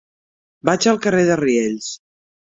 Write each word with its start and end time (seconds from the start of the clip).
Vaig 0.69 0.87
al 0.93 0.97
carrer 1.03 1.21
de 1.29 1.37
Riells. 1.43 1.93